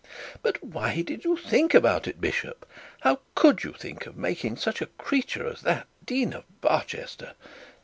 'But 0.41 0.63
why 0.63 1.03
did 1.03 1.25
you 1.25 1.37
think 1.37 1.75
about 1.75 2.07
it, 2.07 2.19
bishop? 2.19 2.65
How 3.01 3.19
could 3.35 3.63
you 3.63 3.71
think 3.71 4.07
of 4.07 4.17
making 4.17 4.55
such 4.57 4.81
a 4.81 4.87
creature 4.97 5.45
as 5.45 5.61
that 5.61 5.85
Dean 6.03 6.33
of 6.33 6.43
Barchester? 6.59 7.33